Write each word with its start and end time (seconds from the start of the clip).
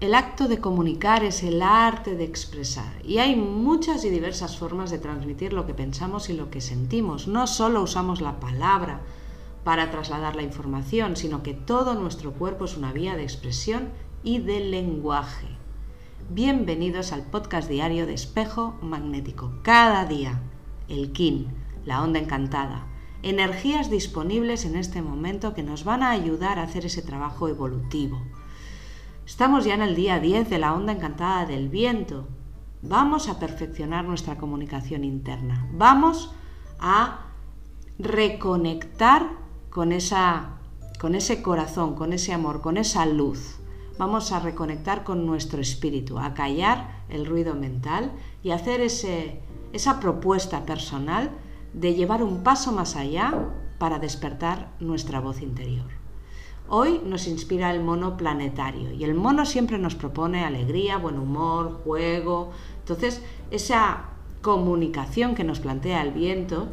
El, 0.00 0.14
acto 0.14 0.48
de 0.48 0.58
comunicar 0.58 1.22
es 1.22 1.42
el 1.42 1.60
arte 1.60 2.16
de 2.16 2.24
expresar 2.24 2.94
y 3.04 3.18
hay 3.18 3.36
muchas 3.36 4.06
y 4.06 4.08
diversas 4.08 4.56
formas 4.56 4.90
de 4.90 4.98
transmitir 4.98 5.52
lo 5.52 5.66
que 5.66 5.74
pensamos 5.74 6.30
y 6.30 6.32
lo 6.32 6.48
que 6.48 6.62
sentimos. 6.62 7.28
No 7.28 7.46
solo 7.46 7.82
usamos 7.82 8.22
la 8.22 8.40
palabra 8.40 9.02
para 9.64 9.90
trasladar 9.90 10.34
la 10.34 10.44
información, 10.44 11.16
sino 11.16 11.42
que 11.42 11.52
todo 11.52 11.92
nuestro 11.92 12.32
cuerpo 12.32 12.64
es 12.64 12.78
una 12.78 12.90
vía 12.90 13.16
de 13.16 13.22
expresión 13.22 13.90
y 14.22 14.38
de 14.38 14.60
lenguaje. 14.60 15.48
Bienvenidos 16.30 17.12
al 17.12 17.24
podcast 17.24 17.68
diario 17.68 18.06
de 18.06 18.14
Espejo 18.14 18.78
Magnético. 18.80 19.52
Cada 19.60 20.06
día, 20.06 20.40
el 20.88 21.12
KIN, 21.12 21.48
la 21.84 22.02
onda 22.02 22.18
encantada, 22.18 22.86
energías 23.22 23.90
disponibles 23.90 24.64
en 24.64 24.76
este 24.76 25.02
momento 25.02 25.52
que 25.52 25.62
nos 25.62 25.84
van 25.84 26.02
a 26.02 26.12
ayudar 26.12 26.58
a 26.58 26.62
hacer 26.62 26.86
ese 26.86 27.02
trabajo 27.02 27.46
evolutivo. 27.46 28.22
Estamos 29.30 29.64
ya 29.64 29.74
en 29.74 29.82
el 29.82 29.94
día 29.94 30.18
10 30.18 30.50
de 30.50 30.58
la 30.58 30.74
onda 30.74 30.92
encantada 30.92 31.46
del 31.46 31.68
viento. 31.68 32.26
Vamos 32.82 33.28
a 33.28 33.38
perfeccionar 33.38 34.04
nuestra 34.04 34.36
comunicación 34.36 35.04
interna. 35.04 35.68
Vamos 35.72 36.34
a 36.80 37.26
reconectar 38.00 39.30
con, 39.70 39.92
esa, 39.92 40.58
con 41.00 41.14
ese 41.14 41.42
corazón, 41.42 41.94
con 41.94 42.12
ese 42.12 42.32
amor, 42.32 42.60
con 42.60 42.76
esa 42.76 43.06
luz. 43.06 43.60
Vamos 43.98 44.32
a 44.32 44.40
reconectar 44.40 45.04
con 45.04 45.24
nuestro 45.24 45.60
espíritu, 45.60 46.18
a 46.18 46.34
callar 46.34 47.04
el 47.08 47.24
ruido 47.24 47.54
mental 47.54 48.10
y 48.42 48.50
hacer 48.50 48.80
ese, 48.80 49.40
esa 49.72 50.00
propuesta 50.00 50.66
personal 50.66 51.30
de 51.72 51.94
llevar 51.94 52.24
un 52.24 52.42
paso 52.42 52.72
más 52.72 52.96
allá 52.96 53.48
para 53.78 54.00
despertar 54.00 54.74
nuestra 54.80 55.20
voz 55.20 55.40
interior. 55.40 55.99
Hoy 56.72 57.00
nos 57.04 57.26
inspira 57.26 57.74
el 57.74 57.82
mono 57.82 58.16
planetario 58.16 58.92
y 58.92 59.02
el 59.02 59.14
mono 59.14 59.44
siempre 59.44 59.76
nos 59.76 59.96
propone 59.96 60.44
alegría, 60.44 60.98
buen 60.98 61.18
humor, 61.18 61.80
juego. 61.82 62.52
Entonces, 62.78 63.22
esa 63.50 64.04
comunicación 64.40 65.34
que 65.34 65.42
nos 65.42 65.58
plantea 65.58 66.00
el 66.02 66.12
viento, 66.12 66.68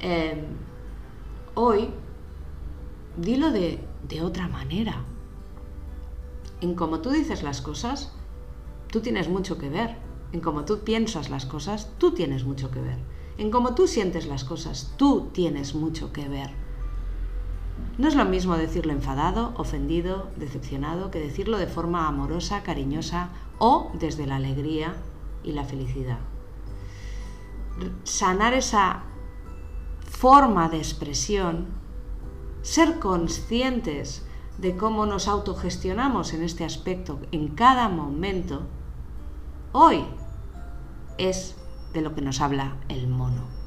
eh, 0.00 0.44
hoy 1.54 1.88
dilo 3.16 3.50
de, 3.50 3.80
de 4.06 4.20
otra 4.20 4.48
manera. 4.48 5.02
En 6.60 6.74
cómo 6.74 7.00
tú 7.00 7.08
dices 7.08 7.42
las 7.42 7.62
cosas, 7.62 8.12
tú 8.92 9.00
tienes 9.00 9.30
mucho 9.30 9.56
que 9.56 9.70
ver. 9.70 9.96
En 10.32 10.40
cómo 10.40 10.66
tú 10.66 10.80
piensas 10.80 11.30
las 11.30 11.46
cosas, 11.46 11.90
tú 11.96 12.12
tienes 12.12 12.44
mucho 12.44 12.70
que 12.70 12.82
ver. 12.82 12.98
En 13.38 13.50
cómo 13.50 13.74
tú 13.74 13.86
sientes 13.86 14.26
las 14.26 14.44
cosas, 14.44 14.92
tú 14.98 15.30
tienes 15.32 15.74
mucho 15.74 16.12
que 16.12 16.28
ver. 16.28 16.67
No 17.98 18.06
es 18.06 18.14
lo 18.14 18.24
mismo 18.24 18.56
decirlo 18.56 18.92
enfadado, 18.92 19.52
ofendido, 19.56 20.28
decepcionado, 20.36 21.10
que 21.10 21.18
decirlo 21.18 21.58
de 21.58 21.66
forma 21.66 22.06
amorosa, 22.06 22.62
cariñosa 22.62 23.30
o 23.58 23.90
desde 23.94 24.24
la 24.24 24.36
alegría 24.36 24.94
y 25.42 25.50
la 25.50 25.64
felicidad. 25.64 26.18
Sanar 28.04 28.54
esa 28.54 29.02
forma 30.08 30.68
de 30.68 30.78
expresión, 30.78 31.66
ser 32.62 33.00
conscientes 33.00 34.24
de 34.58 34.76
cómo 34.76 35.04
nos 35.04 35.26
autogestionamos 35.26 36.34
en 36.34 36.44
este 36.44 36.64
aspecto 36.64 37.18
en 37.32 37.48
cada 37.48 37.88
momento, 37.88 38.62
hoy 39.72 40.04
es 41.18 41.56
de 41.92 42.00
lo 42.00 42.14
que 42.14 42.22
nos 42.22 42.40
habla 42.40 42.76
el 42.88 43.08
mono. 43.08 43.57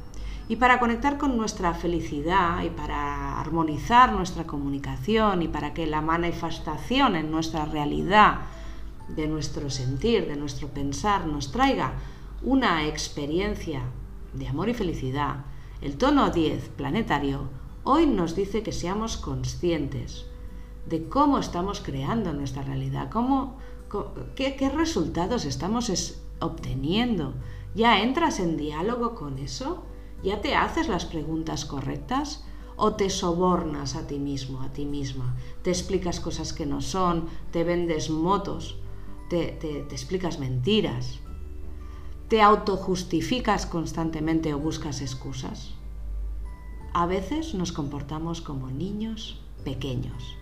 Y 0.48 0.58
para 0.58 0.80
conectar 0.80 1.18
con 1.18 1.38
nuestra 1.38 1.74
felicidad 1.74 2.62
y 2.64 2.70
para 2.70 3.40
armonizar 3.40 4.12
nuestra 4.12 4.46
comunicación 4.46 5.42
y 5.42 5.48
para 5.48 5.74
que 5.74 5.88
la 5.88 6.02
manifestación 6.02 7.16
en 7.16 7.32
nuestra 7.32 7.66
realidad 7.66 8.42
de 9.08 9.28
nuestro 9.28 9.70
sentir, 9.70 10.28
de 10.28 10.36
nuestro 10.36 10.68
pensar, 10.68 11.26
nos 11.26 11.52
traiga 11.52 11.94
una 12.42 12.88
experiencia 12.88 13.82
de 14.34 14.48
amor 14.48 14.70
y 14.70 14.74
felicidad, 14.74 15.46
el 15.82 15.98
tono 15.98 16.30
10 16.30 16.70
planetario 16.70 17.50
hoy 17.84 18.06
nos 18.06 18.36
dice 18.36 18.62
que 18.62 18.72
seamos 18.72 19.18
conscientes 19.18 20.26
de 20.86 21.08
cómo 21.08 21.40
estamos 21.40 21.82
creando 21.82 22.34
nuestra 22.34 22.64
realidad, 22.64 23.10
cómo, 23.10 23.58
qué, 24.36 24.56
qué 24.56 24.70
resultados 24.70 25.46
estamos 25.46 26.20
obteniendo 26.40 27.34
¿Ya 27.74 28.02
entras 28.02 28.40
en 28.40 28.58
diálogo 28.58 29.16
con 29.16 29.38
eso? 29.38 29.84
¿Ya 30.24 30.42
te 30.42 30.56
haces 30.56 30.88
las 30.88 31.06
preguntas 31.06 31.66
correctas? 31.66 32.44
¿O 32.76 32.94
te 32.94 33.10
sobornas 33.10 33.96
a 33.96 34.08
ti 34.08 34.20
mismo, 34.20 34.62
a 34.62 34.70
ti 34.70 34.86
misma? 34.86 35.36
¿Te 35.64 35.70
explicas 35.70 36.20
cosas 36.20 36.54
que 36.54 36.66
no 36.66 36.82
son? 36.82 37.28
¿Te 37.52 37.64
vendes 37.64 38.10
motos? 38.10 38.78
¿Te, 39.30 39.58
explicas 39.92 40.40
mentiras? 40.40 41.20
¿Te 42.28 42.42
autojustificas 42.42 43.66
constantemente 43.66 44.54
o 44.54 44.60
buscas 44.60 45.02
excusas? 45.02 45.74
A 46.94 47.06
veces 47.06 47.54
nos 47.54 47.72
comportamos 47.72 48.42
como 48.42 48.70
niños 48.70 49.40
pequeños. 49.64 50.36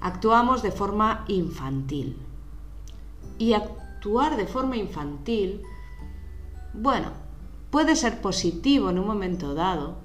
Actuamos 0.00 0.62
de 0.62 0.72
forma 0.72 1.24
infantil. 1.28 2.16
Y 3.38 3.54
actuar 3.54 4.36
de 4.36 4.46
forma 4.46 4.76
infantil 4.76 5.62
bueno, 6.72 7.08
puede 7.70 7.96
ser 7.96 8.20
positivo 8.20 8.90
en 8.90 8.98
un 8.98 9.06
momento 9.06 9.54
dado 9.54 9.96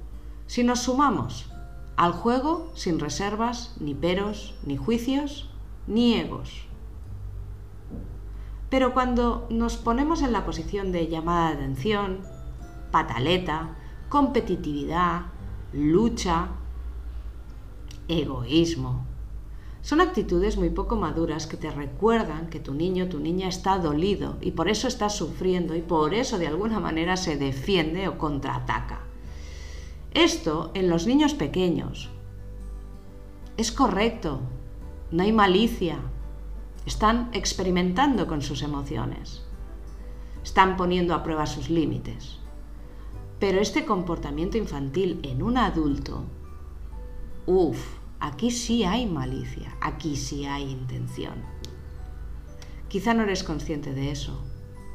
si 0.47 0.63
nos 0.63 0.81
sumamos 0.81 1.51
al 1.95 2.11
juego 2.11 2.71
sin 2.75 2.99
reservas, 2.99 3.75
ni 3.79 3.93
peros, 3.93 4.53
ni 4.65 4.77
juicios, 4.77 5.49
ni 5.87 6.15
egos. 6.15 6.65
Pero 8.69 8.93
cuando 8.93 9.47
nos 9.49 9.77
ponemos 9.77 10.21
en 10.21 10.33
la 10.33 10.45
posición 10.45 10.91
de 10.91 11.07
llamada 11.07 11.49
de 11.49 11.55
atención, 11.55 12.19
pataleta, 12.91 13.75
competitividad, 14.09 15.27
lucha, 15.71 16.49
egoísmo, 18.07 19.05
son 19.85 20.01
actitudes 20.01 20.57
muy 20.57 20.71
poco 20.71 20.95
maduras 20.95 21.45
que 21.45 21.57
te 21.57 21.69
recuerdan 21.69 22.49
que 22.49 22.59
tu 22.59 22.73
niño, 22.73 23.07
tu 23.07 23.19
niña 23.19 23.47
está 23.47 23.77
dolido 23.77 24.35
y 24.41 24.49
por 24.49 24.67
eso 24.67 24.87
está 24.87 25.09
sufriendo 25.09 25.75
y 25.75 25.83
por 25.83 26.15
eso 26.15 26.39
de 26.39 26.47
alguna 26.47 26.79
manera 26.79 27.17
se 27.17 27.37
defiende 27.37 28.07
o 28.07 28.17
contraataca. 28.17 29.01
Esto 30.11 30.71
en 30.73 30.89
los 30.89 31.05
niños 31.05 31.35
pequeños 31.35 32.09
es 33.57 33.71
correcto, 33.71 34.39
no 35.11 35.21
hay 35.21 35.31
malicia, 35.31 35.99
están 36.87 37.29
experimentando 37.33 38.25
con 38.25 38.41
sus 38.41 38.63
emociones, 38.63 39.43
están 40.43 40.77
poniendo 40.77 41.13
a 41.13 41.21
prueba 41.21 41.45
sus 41.45 41.69
límites. 41.69 42.39
Pero 43.39 43.61
este 43.61 43.85
comportamiento 43.85 44.57
infantil 44.57 45.19
en 45.21 45.43
un 45.43 45.59
adulto, 45.59 46.23
uff, 47.45 47.99
Aquí 48.19 48.51
sí 48.51 48.83
hay 48.83 49.05
malicia, 49.05 49.75
aquí 49.81 50.15
sí 50.15 50.45
hay 50.45 50.69
intención. 50.69 51.35
Quizá 52.87 53.13
no 53.13 53.23
eres 53.23 53.43
consciente 53.43 53.93
de 53.93 54.11
eso. 54.11 54.41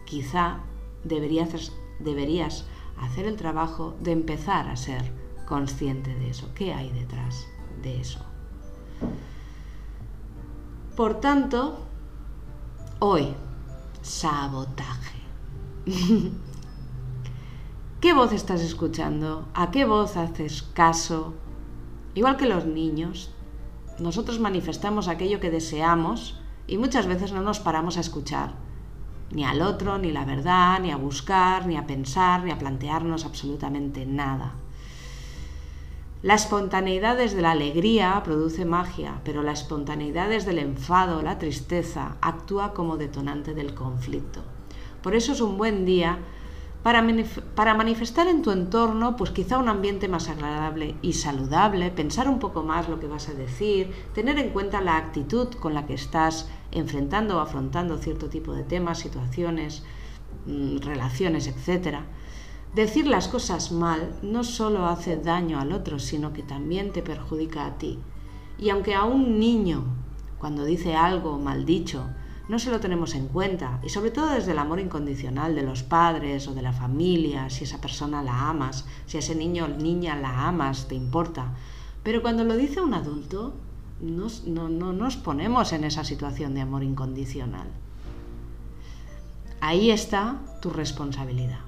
Quizá 0.06 0.60
deberías, 1.04 2.64
hacer 2.98 3.26
el 3.26 3.36
trabajo 3.36 3.94
de 4.00 4.12
empezar 4.12 4.68
a 4.68 4.76
ser 4.76 5.02
consciente 5.46 6.14
de 6.14 6.30
eso. 6.30 6.50
¿Qué 6.54 6.72
hay 6.72 6.90
detrás 6.92 7.46
de 7.82 8.00
eso? 8.00 8.20
Por 10.96 11.20
tanto, 11.20 11.80
hoy, 12.98 13.34
sabotaje. 14.02 15.20
¿Qué 18.00 18.14
voz 18.14 18.32
estás 18.32 18.62
escuchando? 18.62 19.46
¿A 19.52 19.70
qué 19.70 19.84
voz 19.84 20.16
haces 20.16 20.62
caso? 20.62 21.34
Igual 22.14 22.36
que 22.36 22.46
los 22.46 22.66
niños, 22.66 23.30
nosotros 23.98 24.40
manifestamos 24.40 25.08
aquello 25.08 25.40
que 25.40 25.50
deseamos 25.50 26.40
y 26.66 26.78
muchas 26.78 27.06
veces 27.06 27.32
no 27.32 27.42
nos 27.42 27.60
paramos 27.60 27.96
a 27.96 28.00
escuchar, 28.00 28.54
ni 29.30 29.44
al 29.44 29.62
otro, 29.62 29.98
ni 29.98 30.10
la 30.10 30.24
verdad, 30.24 30.80
ni 30.80 30.90
a 30.90 30.96
buscar, 30.96 31.66
ni 31.66 31.76
a 31.76 31.86
pensar, 31.86 32.42
ni 32.42 32.50
a 32.50 32.58
plantearnos 32.58 33.24
absolutamente 33.24 34.06
nada. 34.06 34.54
La 36.22 36.34
espontaneidad 36.34 37.16
desde 37.16 37.40
la 37.40 37.52
alegría 37.52 38.20
produce 38.24 38.64
magia, 38.64 39.22
pero 39.24 39.42
la 39.42 39.52
espontaneidad 39.52 40.28
desde 40.28 40.50
el 40.50 40.58
enfado, 40.58 41.22
la 41.22 41.38
tristeza, 41.38 42.16
actúa 42.20 42.74
como 42.74 42.98
detonante 42.98 43.54
del 43.54 43.72
conflicto. 43.72 44.42
Por 45.02 45.14
eso 45.14 45.32
es 45.32 45.40
un 45.40 45.56
buen 45.56 45.86
día 45.86 46.18
para, 46.82 47.02
manifestar 47.74 48.26
en 48.26 48.40
tu 48.40 48.52
entorno, 48.52 49.16
pues 49.16 49.30
quizá 49.30 49.58
un 49.58 49.68
ambiente 49.68 50.08
más 50.08 50.28
agradable 50.28 50.94
y 51.02 51.12
saludable, 51.12 51.90
pensar 51.90 52.28
un 52.28 52.38
poco 52.38 52.62
más 52.62 52.88
lo 52.88 52.98
que 52.98 53.06
vas 53.06 53.28
a 53.28 53.34
decir, 53.34 53.92
tener 54.14 54.38
en 54.38 54.50
cuenta 54.50 54.80
la 54.80 54.96
actitud 54.96 55.48
con 55.48 55.74
la 55.74 55.86
que 55.86 55.94
estás 55.94 56.48
enfrentando 56.72 57.36
o 57.36 57.40
afrontando 57.40 57.98
cierto 57.98 58.30
tipo 58.30 58.54
de 58.54 58.62
temas, 58.62 58.98
situaciones, 58.98 59.82
mm, 60.46 60.78
relaciones, 60.78 61.46
etc. 61.48 61.98
Decir 62.74 63.06
las 63.06 63.28
cosas 63.28 63.72
mal 63.72 64.14
no 64.22 64.42
solo 64.42 64.86
hace 64.86 65.18
daño 65.18 65.60
al 65.60 65.72
otro, 65.72 65.98
sino 65.98 66.32
que 66.32 66.42
también 66.42 66.92
te 66.92 67.02
perjudica 67.02 67.66
a 67.66 67.76
ti. 67.76 67.98
Y 68.58 68.70
aunque 68.70 68.94
a 68.94 69.04
un 69.04 69.38
niño 69.38 69.84
cuando 70.38 70.64
dice 70.64 70.94
algo 70.96 71.38
mal 71.38 71.66
dicho, 71.66 72.06
no 72.50 72.58
se 72.58 72.72
lo 72.72 72.80
tenemos 72.80 73.14
en 73.14 73.28
cuenta, 73.28 73.78
y 73.80 73.90
sobre 73.90 74.10
todo 74.10 74.30
desde 74.30 74.50
el 74.50 74.58
amor 74.58 74.80
incondicional 74.80 75.54
de 75.54 75.62
los 75.62 75.84
padres 75.84 76.48
o 76.48 76.52
de 76.52 76.62
la 76.62 76.72
familia, 76.72 77.48
si 77.48 77.62
esa 77.62 77.80
persona 77.80 78.24
la 78.24 78.48
amas, 78.48 78.86
si 79.06 79.16
a 79.16 79.20
ese 79.20 79.36
niño 79.36 79.66
o 79.66 79.68
niña 79.68 80.16
la 80.16 80.48
amas, 80.48 80.88
te 80.88 80.96
importa. 80.96 81.54
Pero 82.02 82.22
cuando 82.22 82.42
lo 82.42 82.56
dice 82.56 82.80
un 82.80 82.92
adulto, 82.92 83.54
no, 84.00 84.28
no 84.68 84.92
nos 84.92 85.16
ponemos 85.16 85.72
en 85.72 85.84
esa 85.84 86.02
situación 86.02 86.54
de 86.54 86.62
amor 86.62 86.82
incondicional. 86.82 87.68
Ahí 89.60 89.92
está 89.92 90.40
tu 90.60 90.70
responsabilidad. 90.70 91.60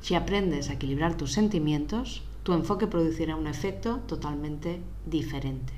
Si 0.00 0.14
aprendes 0.14 0.70
a 0.70 0.72
equilibrar 0.72 1.18
tus 1.18 1.32
sentimientos, 1.32 2.22
tu 2.42 2.54
enfoque 2.54 2.86
producirá 2.86 3.36
un 3.36 3.46
efecto 3.46 3.98
totalmente 4.06 4.80
diferente. 5.04 5.74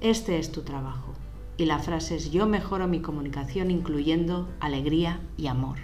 Este 0.00 0.40
es 0.40 0.50
tu 0.50 0.62
trabajo. 0.62 1.14
Y 1.58 1.64
la 1.64 1.78
frase 1.78 2.16
es 2.16 2.30
yo 2.30 2.46
mejoro 2.46 2.86
mi 2.86 3.00
comunicación 3.00 3.70
incluyendo 3.70 4.48
alegría 4.60 5.20
y 5.36 5.46
amor. 5.46 5.78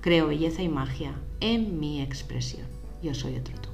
Creo 0.00 0.28
belleza 0.28 0.62
y 0.62 0.68
magia 0.68 1.14
en 1.40 1.80
mi 1.80 2.02
expresión. 2.02 2.66
Yo 3.02 3.14
soy 3.14 3.36
otro 3.36 3.54
tú. 3.60 3.67